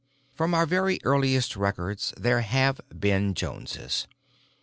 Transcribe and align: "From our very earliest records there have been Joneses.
"From 0.33 0.55
our 0.55 0.65
very 0.65 0.99
earliest 1.03 1.55
records 1.55 2.11
there 2.17 2.41
have 2.41 2.81
been 2.89 3.35
Joneses. 3.35 4.07